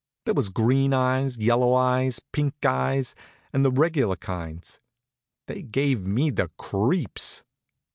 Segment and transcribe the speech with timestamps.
[0.25, 3.13] There was green eyes, yellow eyes, pink eyes,
[3.53, 4.79] and the regular kinds.
[5.45, 7.43] They gave me the creeps.